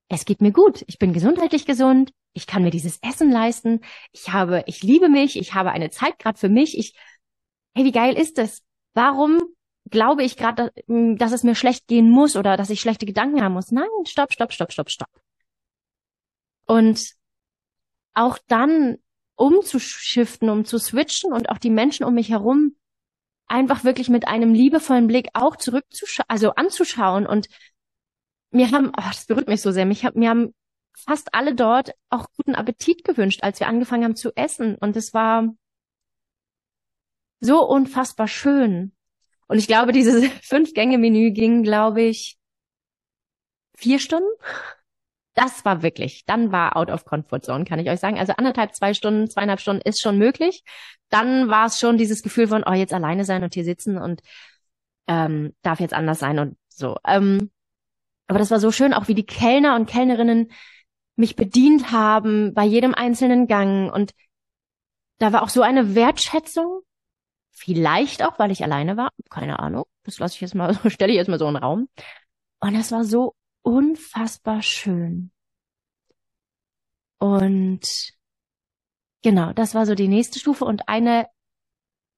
[0.08, 0.82] es geht mir gut.
[0.88, 2.12] Ich bin gesundheitlich gesund.
[2.36, 3.80] Ich kann mir dieses Essen leisten.
[4.12, 5.36] Ich habe, ich liebe mich.
[5.38, 6.76] Ich habe eine Zeit gerade für mich.
[6.76, 6.94] Ich,
[7.74, 8.62] hey, wie geil ist das?
[8.92, 9.40] Warum
[9.90, 13.42] glaube ich gerade, hm, dass es mir schlecht gehen muss oder dass ich schlechte Gedanken
[13.42, 13.70] haben muss.
[13.70, 15.10] Nein, stopp, stopp, stopp, stopp, stopp.
[16.66, 17.14] Und
[18.14, 18.96] auch dann
[19.36, 22.76] umzuschiften, um zu switchen und auch die Menschen um mich herum
[23.46, 27.48] einfach wirklich mit einem liebevollen Blick auch zurückzuschauen, also anzuschauen und
[28.50, 30.54] mir haben, oh, das berührt mich so sehr, mich, mir haben
[30.96, 35.14] fast alle dort auch guten Appetit gewünscht, als wir angefangen haben zu essen und es
[35.14, 35.54] war
[37.40, 38.96] so unfassbar schön
[39.48, 42.38] und ich glaube, dieses Fünf-Gänge-Menü ging, glaube ich,
[43.76, 44.28] vier Stunden.
[45.34, 48.18] Das war wirklich, dann war out of comfort zone, kann ich euch sagen.
[48.18, 50.64] Also anderthalb, zwei Stunden, zweieinhalb Stunden ist schon möglich.
[51.10, 54.22] Dann war es schon dieses Gefühl von, oh, jetzt alleine sein und hier sitzen und
[55.08, 56.96] ähm, darf jetzt anders sein und so.
[57.06, 57.50] Ähm,
[58.28, 60.50] aber das war so schön, auch wie die Kellner und Kellnerinnen
[61.16, 63.92] mich bedient haben bei jedem einzelnen Gang.
[63.92, 64.12] Und
[65.18, 66.82] da war auch so eine Wertschätzung
[67.58, 69.12] Vielleicht auch, weil ich alleine war.
[69.30, 69.86] Keine Ahnung.
[70.02, 71.88] Das lasse ich jetzt mal, stelle ich jetzt mal so in den Raum.
[72.60, 75.32] Und das war so unfassbar schön.
[77.18, 77.80] Und
[79.22, 81.28] genau, das war so die nächste Stufe und eine,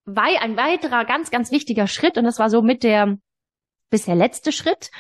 [0.06, 2.18] ein weiterer ganz, ganz wichtiger Schritt.
[2.18, 3.16] Und das war so mit der
[3.90, 4.90] bisher letzte Schritt,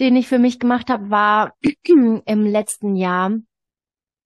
[0.00, 3.32] den ich für mich gemacht habe, war im letzten Jahr,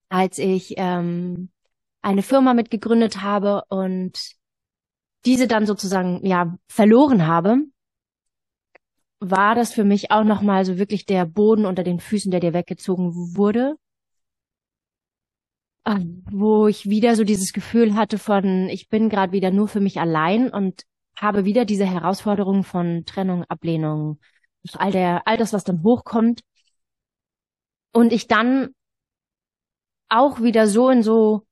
[0.09, 1.51] als ich ähm,
[2.03, 4.19] eine Firma mitgegründet habe und
[5.25, 7.59] diese dann sozusagen ja verloren habe,
[9.21, 12.53] war das für mich auch nochmal so wirklich der Boden unter den Füßen, der dir
[12.53, 13.77] weggezogen wurde.
[15.87, 19.81] Ähm, wo ich wieder so dieses Gefühl hatte von, ich bin gerade wieder nur für
[19.81, 20.83] mich allein und
[21.17, 24.19] habe wieder diese Herausforderung von Trennung, Ablehnung,
[24.75, 26.43] all der, all das, was dann hochkommt.
[27.93, 28.75] Und ich dann
[30.09, 31.47] auch wieder so in so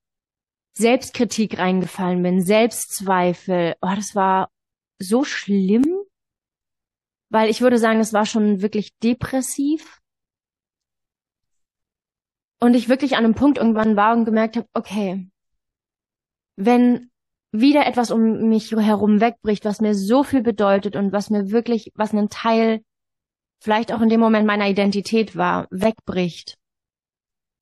[0.74, 3.74] Selbstkritik reingefallen bin, Selbstzweifel.
[3.80, 4.50] Oh, das war
[4.98, 5.86] so schlimm,
[7.30, 10.00] weil ich würde sagen, es war schon wirklich depressiv.
[12.60, 15.30] Und ich wirklich an einem Punkt irgendwann war und gemerkt habe, okay,
[16.56, 17.10] wenn
[17.52, 21.90] wieder etwas um mich herum wegbricht, was mir so viel bedeutet und was mir wirklich,
[21.94, 22.84] was einen Teil
[23.60, 26.58] vielleicht auch in dem Moment meiner Identität war, wegbricht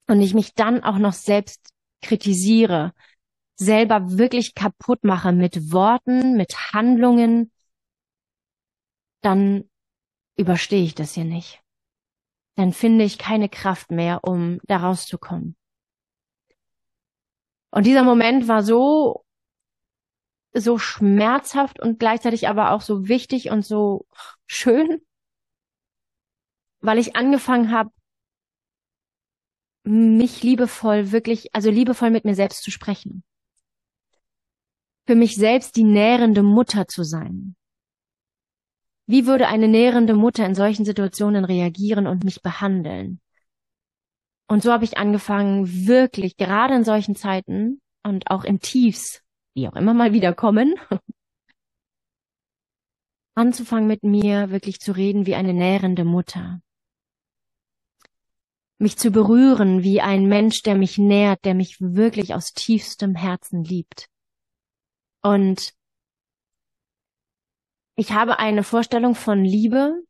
[0.06, 1.70] und ich mich dann auch noch selbst
[2.02, 2.92] kritisiere,
[3.56, 7.52] selber wirklich kaputt mache mit Worten, mit Handlungen,
[9.20, 9.68] dann
[10.36, 11.60] überstehe ich das hier nicht.
[12.54, 15.56] Dann finde ich keine Kraft mehr, um da rauszukommen.
[17.70, 19.24] Und dieser Moment war so,
[20.54, 24.06] so schmerzhaft und gleichzeitig aber auch so wichtig und so
[24.46, 25.00] schön,
[26.80, 27.90] weil ich angefangen habe,
[29.88, 33.24] mich liebevoll, wirklich, also liebevoll mit mir selbst zu sprechen.
[35.06, 37.56] Für mich selbst die nährende Mutter zu sein.
[39.06, 43.20] Wie würde eine nährende Mutter in solchen Situationen reagieren und mich behandeln?
[44.48, 49.22] Und so habe ich angefangen, wirklich, gerade in solchen Zeiten und auch in Tiefs,
[49.56, 50.74] die auch immer mal wieder kommen,
[53.34, 56.60] anzufangen mit mir wirklich zu reden wie eine nährende Mutter
[58.78, 63.64] mich zu berühren wie ein Mensch, der mich nährt, der mich wirklich aus tiefstem Herzen
[63.64, 64.08] liebt.
[65.22, 65.74] Und
[67.96, 70.00] ich habe eine Vorstellung von Liebe,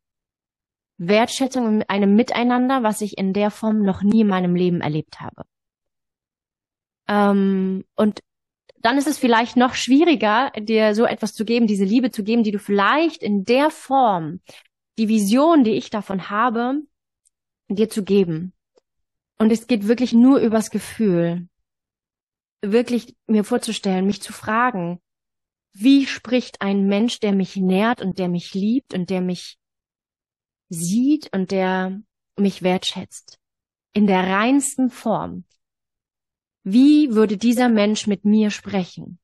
[0.98, 5.20] Wertschätzung und einem Miteinander, was ich in der Form noch nie in meinem Leben erlebt
[5.20, 5.44] habe.
[7.08, 8.20] Ähm, und
[8.80, 12.42] dann ist es vielleicht noch schwieriger, dir so etwas zu geben, diese Liebe zu geben,
[12.42, 14.40] die du vielleicht in der Form,
[14.98, 16.82] die Vision, die ich davon habe,
[17.68, 18.52] dir zu geben.
[19.38, 21.48] Und es geht wirklich nur übers Gefühl.
[22.60, 25.00] Wirklich mir vorzustellen, mich zu fragen,
[25.72, 29.58] wie spricht ein Mensch, der mich nährt und der mich liebt und der mich
[30.68, 32.02] sieht und der
[32.36, 33.38] mich wertschätzt?
[33.92, 35.44] In der reinsten Form.
[36.64, 39.20] Wie würde dieser Mensch mit mir sprechen?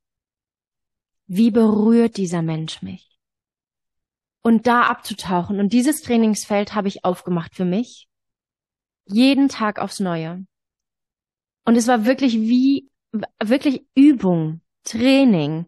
[1.27, 3.18] Wie berührt dieser Mensch mich?
[4.42, 5.59] Und da abzutauchen.
[5.59, 8.09] Und dieses Trainingsfeld habe ich aufgemacht für mich
[9.07, 10.45] jeden Tag aufs Neue.
[11.64, 12.90] Und es war wirklich wie,
[13.43, 15.67] wirklich Übung, Training.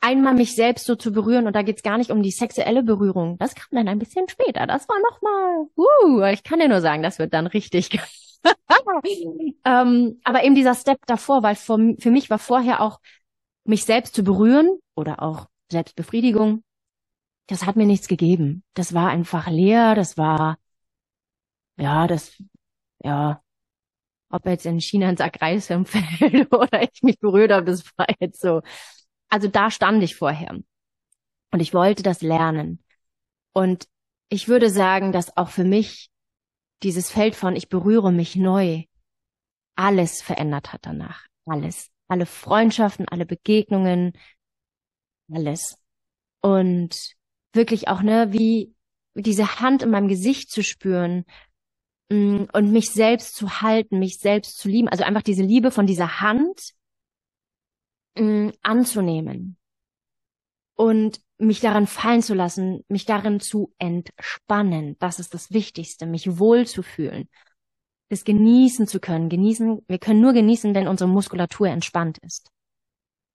[0.00, 3.38] Einmal mich selbst so zu berühren und da geht's gar nicht um die sexuelle Berührung.
[3.38, 4.66] Das kam dann ein bisschen später.
[4.66, 7.90] Das war nochmal, uh, ich kann dir nur sagen, das wird dann richtig.
[9.64, 13.00] ähm, aber eben dieser Step davor, weil für, für mich war vorher auch,
[13.66, 16.62] mich selbst zu berühren oder auch Selbstbefriedigung,
[17.46, 18.62] das hat mir nichts gegeben.
[18.74, 20.58] Das war einfach leer, das war
[21.76, 22.40] ja, das,
[23.02, 23.42] ja,
[24.30, 28.06] ob jetzt in China ein Sack Reis fällt oder ich mich berührt habe, das war
[28.20, 28.62] jetzt so.
[29.28, 30.58] Also da stand ich vorher.
[31.50, 32.82] Und ich wollte das lernen.
[33.52, 33.86] Und
[34.28, 36.10] ich würde sagen, dass auch für mich
[36.82, 38.84] dieses Feld von ich berühre mich neu
[39.76, 41.26] alles verändert hat danach.
[41.46, 41.90] Alles.
[42.08, 44.12] Alle Freundschaften, alle Begegnungen,
[45.32, 45.78] alles.
[46.40, 47.14] Und
[47.52, 48.74] wirklich auch, ne, wie
[49.14, 51.24] diese Hand in meinem Gesicht zu spüren,
[52.10, 56.20] und mich selbst zu halten, mich selbst zu lieben, also einfach diese Liebe von dieser
[56.20, 56.74] Hand
[58.16, 59.56] mm, anzunehmen
[60.74, 64.96] und mich daran fallen zu lassen, mich darin zu entspannen.
[64.98, 67.28] Das ist das Wichtigste, mich wohlzufühlen,
[68.08, 69.28] das genießen zu können.
[69.28, 72.50] Genießen, wir können nur genießen, wenn unsere Muskulatur entspannt ist.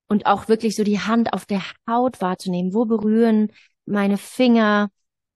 [0.08, 2.74] Und auch wirklich so die Hand auf der Haut wahrzunehmen.
[2.74, 3.52] Wo berühren
[3.86, 4.90] meine Finger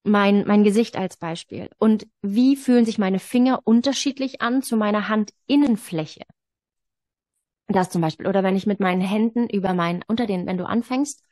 [0.04, 1.70] mein, mein Gesicht als Beispiel.
[1.78, 6.24] Und wie fühlen sich meine Finger unterschiedlich an zu meiner Handinnenfläche?
[7.68, 8.28] Das zum Beispiel.
[8.28, 11.24] Oder wenn ich mit meinen Händen über mein, unter den, wenn du anfängst,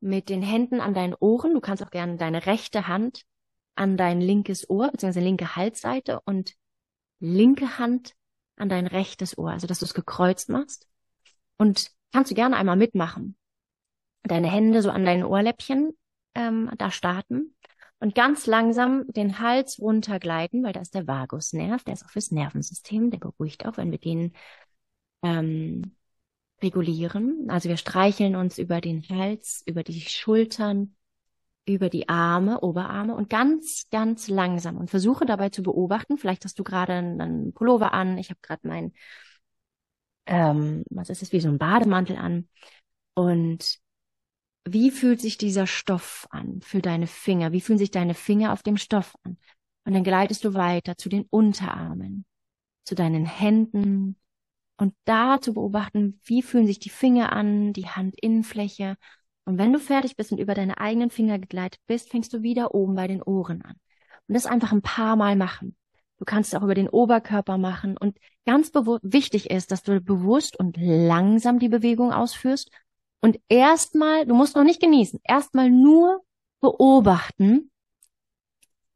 [0.00, 3.24] mit den Händen an deinen Ohren, du kannst auch gerne deine rechte Hand
[3.74, 6.54] an dein linkes Ohr, beziehungsweise linke Halsseite und
[7.18, 8.14] linke Hand
[8.56, 10.86] an dein rechtes Ohr, also dass du es gekreuzt machst.
[11.56, 13.36] Und kannst du gerne einmal mitmachen.
[14.22, 15.96] Deine Hände so an deinen Ohrläppchen
[16.34, 17.54] ähm, da starten
[18.00, 22.30] und ganz langsam den Hals runtergleiten, weil da ist der Vagusnerv, der ist auch fürs
[22.30, 24.32] Nervensystem, der beruhigt auch, wenn wir den
[25.22, 25.96] ähm,
[26.62, 27.46] regulieren.
[27.50, 30.96] Also wir streicheln uns über den Hals, über die Schultern,
[31.66, 36.18] über die Arme, Oberarme und ganz, ganz langsam und versuche dabei zu beobachten.
[36.18, 38.18] Vielleicht hast du gerade einen Pullover an.
[38.18, 38.92] Ich habe gerade mein,
[40.26, 42.48] ähm, was ist es, wie so ein Bademantel an.
[43.14, 43.78] Und
[44.64, 47.52] wie fühlt sich dieser Stoff an für deine Finger?
[47.52, 49.38] Wie fühlen sich deine Finger auf dem Stoff an?
[49.84, 52.24] Und dann gleitest du weiter zu den Unterarmen,
[52.84, 54.16] zu deinen Händen
[54.76, 58.96] und da zu beobachten, wie fühlen sich die Finger an, die Handinnenfläche.
[59.44, 62.74] Und wenn du fertig bist und über deine eigenen Finger gegleitet bist, fängst du wieder
[62.74, 63.76] oben bei den Ohren an.
[64.28, 65.76] Und das einfach ein paar Mal machen.
[66.18, 67.96] Du kannst es auch über den Oberkörper machen.
[67.96, 72.70] Und ganz wichtig ist, dass du bewusst und langsam die Bewegung ausführst.
[73.20, 76.22] Und erstmal, du musst noch nicht genießen, erstmal nur
[76.60, 77.70] beobachten,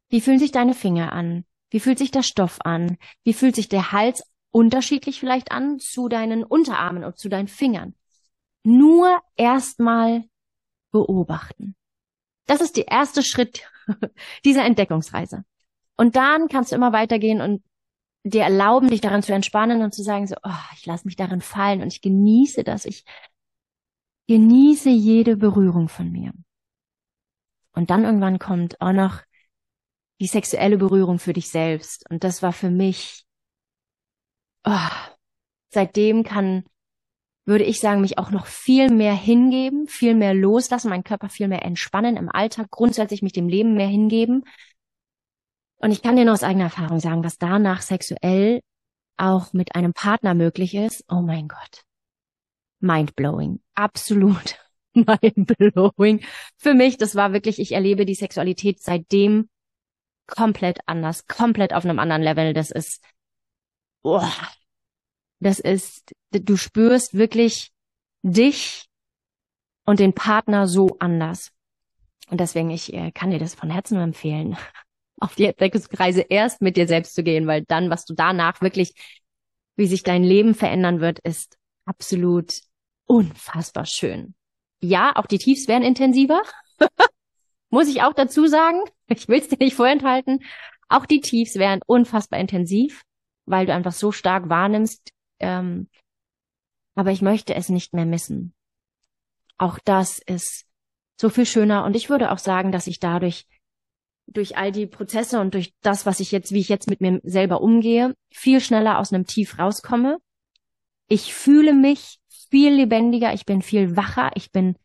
[0.09, 1.45] wie fühlen sich deine Finger an?
[1.69, 2.97] Wie fühlt sich der Stoff an?
[3.23, 7.95] Wie fühlt sich der Hals unterschiedlich vielleicht an zu deinen Unterarmen und zu deinen Fingern?
[8.63, 10.23] Nur erstmal
[10.91, 11.75] beobachten.
[12.45, 13.69] Das ist der erste Schritt
[14.45, 15.43] dieser Entdeckungsreise.
[15.97, 17.63] Und dann kannst du immer weitergehen und
[18.23, 21.41] dir erlauben, dich daran zu entspannen und zu sagen so, oh, ich lasse mich darin
[21.41, 22.85] fallen und ich genieße das.
[22.85, 23.05] Ich
[24.27, 26.33] genieße jede Berührung von mir.
[27.73, 29.21] Und dann irgendwann kommt auch noch
[30.19, 32.09] die sexuelle Berührung für dich selbst.
[32.09, 33.25] Und das war für mich,
[34.63, 34.89] oh,
[35.69, 36.63] seitdem kann,
[37.45, 41.47] würde ich sagen, mich auch noch viel mehr hingeben, viel mehr loslassen, meinen Körper viel
[41.47, 44.45] mehr entspannen im Alltag, grundsätzlich mich dem Leben mehr hingeben.
[45.77, 48.61] Und ich kann dir nur aus eigener Erfahrung sagen, was danach sexuell
[49.17, 51.03] auch mit einem Partner möglich ist.
[51.09, 51.84] Oh mein Gott.
[52.79, 53.61] Mindblowing.
[53.73, 54.57] Absolut
[54.93, 56.23] mindblowing.
[56.57, 59.49] Für mich, das war wirklich, ich erlebe die Sexualität seitdem
[60.27, 62.53] komplett anders, komplett auf einem anderen Level.
[62.53, 63.03] Das ist,
[64.01, 64.31] boah,
[65.39, 67.71] das ist, du spürst wirklich
[68.23, 68.87] dich
[69.85, 71.51] und den Partner so anders.
[72.29, 74.57] Und deswegen, ich äh, kann dir das von Herzen nur empfehlen,
[75.19, 78.93] auf die Entdeckungsreise erst mit dir selbst zu gehen, weil dann, was du danach wirklich,
[79.75, 82.53] wie sich dein Leben verändern wird, ist absolut
[83.05, 84.35] unfassbar schön.
[84.81, 86.41] Ja, auch die Tiefs werden intensiver.
[87.69, 88.81] Muss ich auch dazu sagen.
[89.07, 90.43] Ich will es dir nicht vorenthalten.
[90.89, 93.03] Auch die Tiefs wären unfassbar intensiv,
[93.45, 95.11] weil du einfach so stark wahrnimmst.
[95.39, 95.89] Ähm,
[96.95, 98.55] aber ich möchte es nicht mehr missen.
[99.59, 100.65] Auch das ist
[101.21, 101.83] so viel schöner.
[101.83, 103.45] Und ich würde auch sagen, dass ich dadurch
[104.27, 107.21] durch all die Prozesse und durch das, was ich jetzt, wie ich jetzt mit mir
[107.23, 110.17] selber umgehe, viel schneller aus einem Tief rauskomme.
[111.07, 114.75] Ich fühle mich viel lebendiger, ich bin viel wacher, ich bin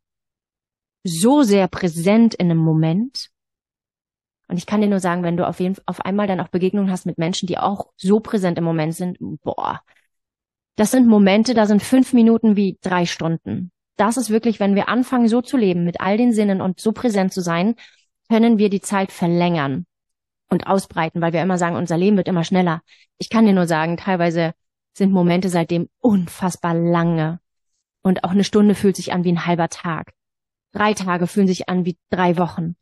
[1.03, 3.31] so sehr präsent in einem Moment.
[4.49, 6.91] Und ich kann dir nur sagen, wenn du auf jeden auf einmal dann auch Begegnungen
[6.91, 9.81] hast mit Menschen, die auch so präsent im Moment sind, boah,
[10.77, 13.71] das sind Momente, da sind fünf Minuten wie drei Stunden.
[13.97, 16.93] Das ist wirklich, wenn wir anfangen, so zu leben, mit all den Sinnen und so
[16.93, 17.77] präsent zu sein,
[18.29, 19.87] können wir die Zeit verlängern
[20.49, 22.83] und ausbreiten, weil wir immer sagen, unser Leben wird immer schneller.
[23.19, 24.53] Ich kann dir nur sagen, teilweise
[25.01, 27.41] sind Momente seitdem unfassbar lange.
[28.03, 30.13] Und auch eine Stunde fühlt sich an wie ein halber Tag.
[30.73, 32.77] Drei Tage fühlen sich an wie drei Wochen.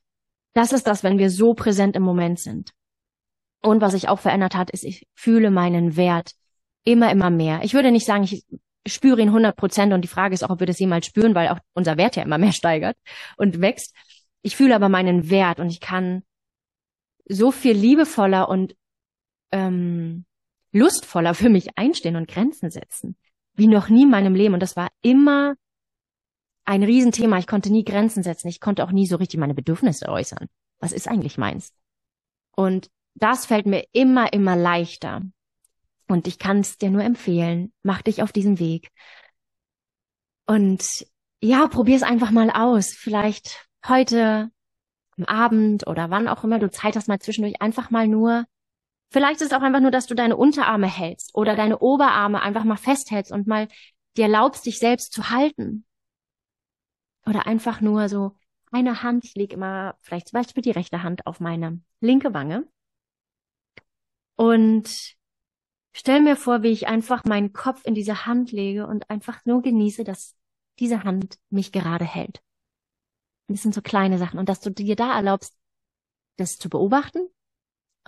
[0.53, 2.73] Das ist das, wenn wir so präsent im Moment sind.
[3.63, 6.33] Und was sich auch verändert hat, ist, ich fühle meinen Wert
[6.85, 7.61] immer, immer mehr.
[7.63, 8.45] Ich würde nicht sagen, ich
[8.87, 11.49] spüre ihn 100 Prozent und die Frage ist auch, ob wir das jemals spüren, weil
[11.49, 12.97] auch unser Wert ja immer mehr steigert
[13.37, 13.95] und wächst.
[14.43, 16.23] Ich fühle aber meinen Wert und ich kann
[17.29, 18.75] so viel liebevoller und
[19.53, 20.25] ähm,
[20.73, 23.17] lustvoller für mich einstehen und Grenzen setzen,
[23.55, 24.55] wie noch nie in meinem Leben.
[24.55, 25.55] Und das war immer
[26.65, 27.39] ein Riesenthema.
[27.39, 28.49] Ich konnte nie Grenzen setzen.
[28.49, 30.49] Ich konnte auch nie so richtig meine Bedürfnisse äußern.
[30.81, 31.73] Was ist eigentlich meins?
[32.55, 35.23] Und das fällt mir immer, immer leichter.
[36.09, 37.73] Und ich kann es dir nur empfehlen.
[37.83, 38.91] Mach dich auf diesen Weg.
[40.47, 41.07] Und
[41.41, 42.89] ja, probier es einfach mal aus.
[42.89, 44.51] Vielleicht heute
[45.17, 48.45] am Abend oder wann auch immer du Zeit hast, mal zwischendurch einfach mal nur.
[49.11, 52.65] Vielleicht ist es auch einfach nur, dass du deine Unterarme hältst oder deine Oberarme einfach
[52.65, 53.69] mal festhältst und mal
[54.17, 55.87] dir erlaubst, dich selbst zu halten.
[57.27, 58.37] Oder einfach nur so
[58.71, 62.69] eine Hand, ich lege immer vielleicht zum Beispiel die rechte Hand auf meine linke Wange
[64.37, 65.17] und
[65.93, 69.63] stell mir vor, wie ich einfach meinen Kopf in diese Hand lege und einfach nur
[69.63, 70.37] genieße, dass
[70.79, 72.43] diese Hand mich gerade hält.
[73.49, 75.57] Das sind so kleine Sachen und dass du dir da erlaubst,
[76.37, 77.29] das zu beobachten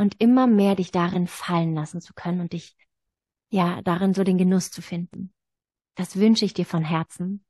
[0.01, 2.74] und immer mehr dich darin fallen lassen zu können und dich
[3.51, 5.32] ja darin so den Genuss zu finden.
[5.94, 7.44] Das wünsche ich dir von Herzen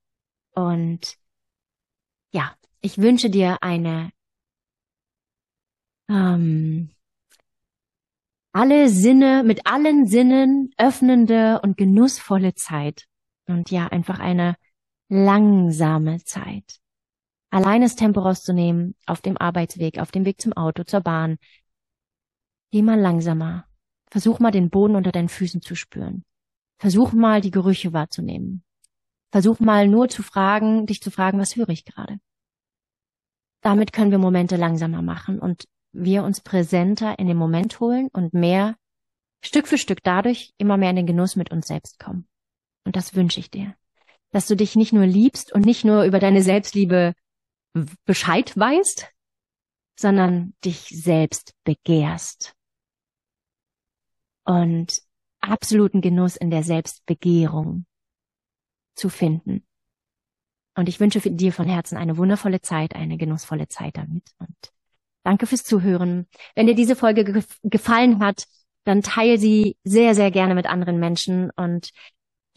[0.53, 1.17] und
[2.33, 4.11] ja, ich wünsche dir eine
[6.09, 6.91] ähm,
[8.53, 13.05] alle Sinne, mit allen Sinnen öffnende und genussvolle Zeit.
[13.47, 14.57] Und ja, einfach eine
[15.09, 16.81] langsame Zeit.
[17.51, 21.39] Allein das Tempo rauszunehmen, auf dem Arbeitsweg, auf dem Weg zum Auto, zur Bahn.
[22.73, 23.67] Geh mal langsamer.
[24.11, 26.25] Versuch mal den Boden unter deinen Füßen zu spüren.
[26.79, 28.65] Versuch mal die Gerüche wahrzunehmen.
[29.33, 32.19] Versuch mal nur zu fragen, dich zu fragen, was höre ich gerade?
[33.63, 38.35] Damit können wir Momente langsamer machen und wir uns präsenter in den Moment holen und
[38.35, 38.77] mehr
[39.43, 42.29] Stück für Stück dadurch immer mehr in den Genuss mit uns selbst kommen.
[42.85, 43.75] Und das wünsche ich dir.
[44.33, 47.15] Dass du dich nicht nur liebst und nicht nur über deine Selbstliebe
[48.05, 49.13] Bescheid weißt,
[49.99, 52.55] sondern dich selbst begehrst.
[54.51, 55.01] Und
[55.39, 57.87] absoluten Genuss in der Selbstbegehrung
[58.97, 59.65] zu finden.
[60.75, 64.25] Und ich wünsche dir von Herzen eine wundervolle Zeit, eine genussvolle Zeit damit.
[64.39, 64.57] Und
[65.23, 66.27] danke fürs Zuhören.
[66.57, 68.49] Wenn dir diese Folge ge gefallen hat,
[68.83, 71.91] dann teile sie sehr, sehr gerne mit anderen Menschen und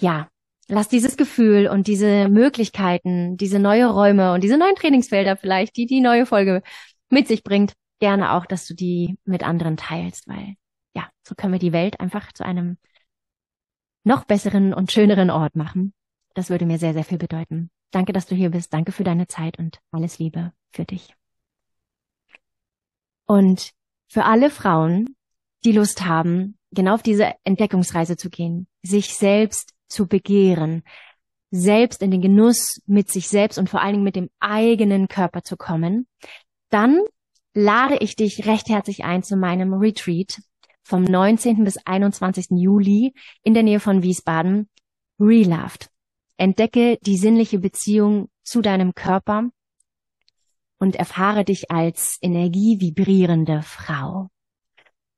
[0.02, 0.30] ja,
[0.68, 5.86] lass dieses Gefühl und diese Möglichkeiten, diese neue Räume und diese neuen Trainingsfelder vielleicht, die
[5.86, 6.64] die neue Folge
[7.12, 10.56] mit sich bringt, gerne auch, dass du die mit anderen teilst, weil
[10.96, 12.78] ja, so können wir die Welt einfach zu einem
[14.04, 15.94] noch besseren und schöneren Ort machen.
[16.34, 17.70] Das würde mir sehr, sehr viel bedeuten.
[17.91, 18.74] Danke, dass du hier bist.
[18.74, 21.14] Danke für deine Zeit und alles Liebe für dich.
[23.26, 23.72] Und
[24.08, 25.16] für alle Frauen,
[25.64, 30.84] die Lust haben, genau auf diese Entdeckungsreise zu gehen, sich selbst zu begehren,
[31.52, 35.44] selbst in den Genuss mit sich selbst und vor allen Dingen mit dem eigenen Körper
[35.44, 36.08] zu kommen,
[36.70, 37.00] dann
[37.54, 40.41] lade ich dich recht herzlich ein zu meinem Retreat
[40.84, 41.64] vom 19.
[41.64, 42.48] bis 21.
[42.52, 43.14] Juli
[43.44, 44.70] in der Nähe von Wiesbaden,
[45.20, 45.90] Reloved.
[46.38, 49.50] Entdecke die sinnliche Beziehung zu deinem Körper
[50.80, 54.30] und erfahre dich als energievibrierende Frau.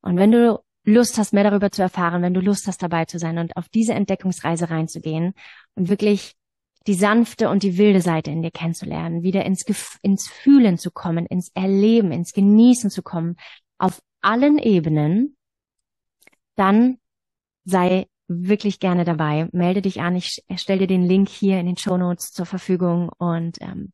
[0.02, 3.18] Und wenn du Lust hast, mehr darüber zu erfahren, wenn du Lust hast, dabei zu
[3.18, 5.34] sein und auf diese Entdeckungsreise reinzugehen
[5.74, 6.36] und wirklich
[6.86, 9.66] die sanfte und die wilde Seite in dir kennenzulernen, wieder ins,
[10.04, 13.38] ins Fühlen zu kommen, ins Erleben, ins Genießen zu kommen,
[13.80, 15.36] auf allen Ebenen,
[16.56, 16.98] dann
[17.66, 19.48] sei wirklich gerne dabei.
[19.52, 20.16] Melde dich an.
[20.16, 23.10] Ich stelle dir den Link hier in den Show Notes zur Verfügung.
[23.18, 23.92] Und ähm,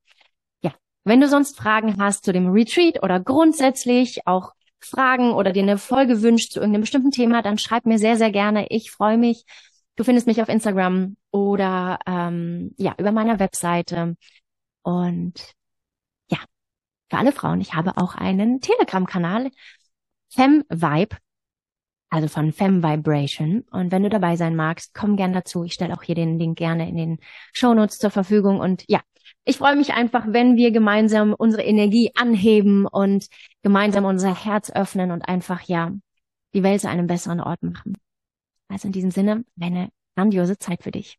[0.61, 0.71] ja,
[1.03, 5.77] wenn du sonst Fragen hast zu dem Retreat oder grundsätzlich auch Fragen oder dir eine
[5.77, 8.67] Folge wünscht zu irgendeinem bestimmten Thema, dann schreib mir sehr, sehr gerne.
[8.69, 9.45] Ich freue mich.
[9.95, 14.15] Du findest mich auf Instagram oder ähm, ja über meiner Webseite.
[14.83, 15.53] Und
[16.31, 16.39] ja,
[17.09, 19.51] für alle Frauen, ich habe auch einen Telegram-Kanal,
[20.29, 21.17] FemVibe,
[22.11, 23.63] also von Fem Vibration.
[23.71, 25.63] Und wenn du dabei sein magst, komm gern dazu.
[25.63, 27.19] Ich stelle auch hier den Link gerne in den
[27.53, 28.59] Show Notes zur Verfügung.
[28.59, 28.99] Und ja,
[29.45, 33.27] ich freue mich einfach, wenn wir gemeinsam unsere Energie anheben und
[33.63, 35.91] gemeinsam unser Herz öffnen und einfach, ja,
[36.53, 37.97] die Welt zu einem besseren Ort machen.
[38.67, 41.17] Also in diesem Sinne, eine grandiose Zeit für dich.